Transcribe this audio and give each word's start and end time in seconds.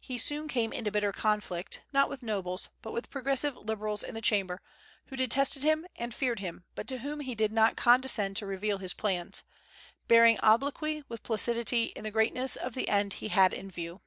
He 0.00 0.16
soon 0.16 0.48
came 0.48 0.72
into 0.72 0.90
bitter 0.90 1.12
conflict, 1.12 1.82
not 1.92 2.08
with 2.08 2.22
nobles, 2.22 2.70
but 2.80 2.90
with 2.94 3.10
progressive 3.10 3.54
liberals 3.54 4.02
in 4.02 4.14
the 4.14 4.22
Chamber, 4.22 4.62
who 5.08 5.14
detested 5.16 5.62
him 5.62 5.84
and 5.96 6.14
feared 6.14 6.40
him, 6.40 6.64
but 6.74 6.88
to 6.88 7.00
whom 7.00 7.20
he 7.20 7.34
did 7.34 7.52
not 7.52 7.76
condescend 7.76 8.38
to 8.38 8.46
reveal 8.46 8.78
his 8.78 8.94
plans, 8.94 9.44
bearing 10.06 10.40
obloquy 10.40 11.02
with 11.10 11.22
placidity 11.22 11.92
in 11.94 12.02
the 12.02 12.10
greatness 12.10 12.56
of 12.56 12.72
the 12.72 12.88
end 12.88 13.12
he 13.20 13.28
had 13.28 13.52
in 13.52 13.70
view. 13.70 14.00